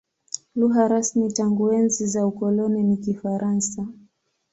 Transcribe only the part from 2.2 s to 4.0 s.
ukoloni ni Kifaransa.